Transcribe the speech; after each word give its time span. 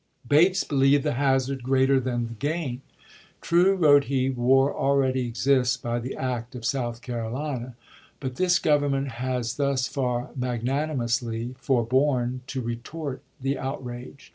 Bates 0.27 0.63
believed 0.63 1.03
the 1.03 1.11
hazard 1.13 1.61
greater 1.61 1.99
than 1.99 2.25
the 2.25 2.33
gain." 2.33 2.81
True," 3.41 3.75
wrote 3.75 4.05
he," 4.05 4.29
war 4.31 4.73
already 4.75 5.27
exists 5.27 5.77
by 5.77 5.99
the 5.99 6.15
act 6.15 6.55
of 6.55 6.65
South 6.65 7.03
Carolina— 7.03 7.75
but 8.19 8.35
this 8.37 8.57
Government 8.57 9.09
has 9.09 9.57
thus 9.57 9.87
far 9.87 10.31
magnanimously 10.35 11.53
forborne 11.59 12.41
to 12.47 12.61
retort 12.61 13.21
the 13.39 13.59
outrage. 13.59 14.29